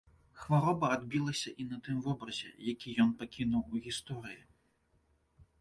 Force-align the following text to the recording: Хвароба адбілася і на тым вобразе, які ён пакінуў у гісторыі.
Хвароба 0.43 0.87
адбілася 0.95 1.51
і 1.63 1.67
на 1.73 1.77
тым 1.87 1.99
вобразе, 2.07 2.49
які 2.71 2.97
ён 3.05 3.13
пакінуў 3.23 3.63
у 3.77 3.83
гісторыі. 3.89 4.41